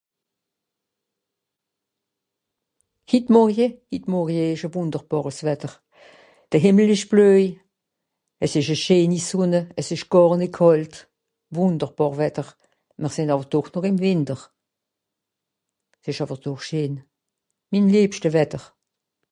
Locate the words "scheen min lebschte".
16.65-18.29